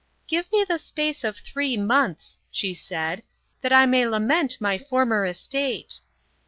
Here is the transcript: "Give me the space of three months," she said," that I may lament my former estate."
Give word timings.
"Give 0.25 0.51
me 0.51 0.65
the 0.67 0.79
space 0.79 1.23
of 1.23 1.37
three 1.37 1.77
months," 1.77 2.39
she 2.49 2.73
said," 2.73 3.21
that 3.61 3.71
I 3.71 3.85
may 3.85 4.07
lament 4.07 4.57
my 4.59 4.79
former 4.79 5.25
estate." 5.27 6.01